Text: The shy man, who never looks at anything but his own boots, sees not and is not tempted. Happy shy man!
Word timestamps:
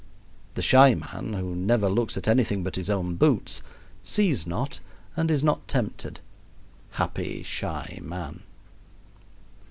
The 0.55 0.63
shy 0.63 0.95
man, 0.95 1.33
who 1.33 1.55
never 1.55 1.87
looks 1.87 2.17
at 2.17 2.27
anything 2.27 2.63
but 2.63 2.75
his 2.75 2.89
own 2.89 3.17
boots, 3.17 3.61
sees 4.03 4.47
not 4.47 4.79
and 5.15 5.29
is 5.29 5.43
not 5.43 5.67
tempted. 5.67 6.19
Happy 6.93 7.43
shy 7.43 7.99
man! 8.01 8.41